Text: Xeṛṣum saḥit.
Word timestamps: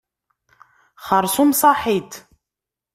Xeṛṣum 1.07 1.51
saḥit. 1.59 2.11